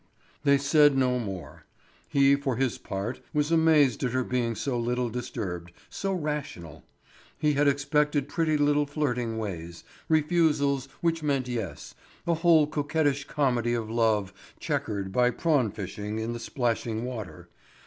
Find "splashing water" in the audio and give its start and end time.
16.39-17.49